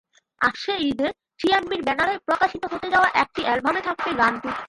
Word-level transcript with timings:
আসছে 0.41 0.71
ঈদে 0.81 1.07
সিএমভির 1.39 1.81
ব্যানারে 1.83 2.13
প্রকাশিত 2.27 2.63
হতে 2.71 2.87
যাওয়া 2.93 3.09
একটি 3.23 3.41
অ্যালবামে 3.43 3.81
থাকবে 3.81 4.11
গানটি। 4.13 4.51